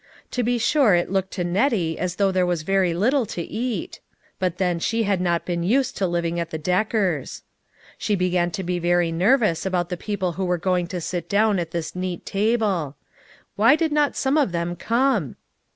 [0.31, 3.99] To be sure it looked to Nettie as though there was very little to eat;
[4.39, 7.43] but then she had not been used to living at the Deckers.
[7.99, 11.59] She began to be very nervous about the people who were going to sit down
[11.59, 12.95] at this neat table.
[13.55, 15.35] Why did not some of them come